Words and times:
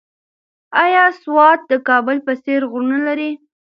ایا 0.83 1.05
سوات 1.23 1.59
د 1.71 1.73
کابل 1.87 2.17
په 2.25 2.33
څېر 2.43 2.61
غرونه 2.71 2.99
لري؟ 3.07 3.31